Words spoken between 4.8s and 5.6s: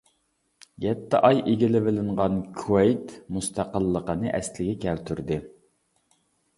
كەلتۈردى.